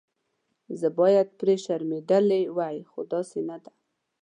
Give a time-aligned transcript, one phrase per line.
[0.99, 3.71] باید زه پرې شرمېدلې وای خو داسې نه ده.